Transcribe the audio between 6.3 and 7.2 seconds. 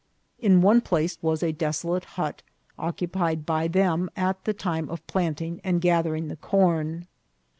corn.